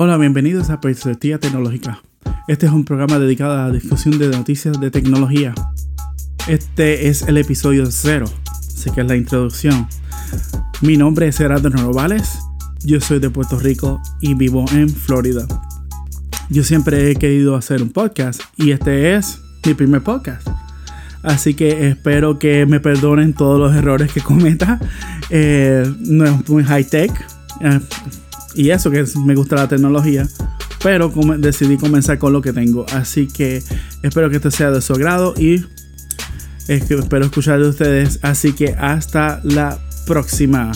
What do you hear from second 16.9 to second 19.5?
he querido hacer un podcast y este es